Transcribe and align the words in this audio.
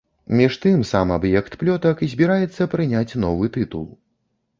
Між 0.37 0.53
тым, 0.61 0.79
сам 0.91 1.11
аб'ект 1.17 1.57
плётак 1.63 2.01
збіраецца 2.13 2.67
прыняць 2.73 3.17
новы 3.27 3.51
тытул. 3.59 3.85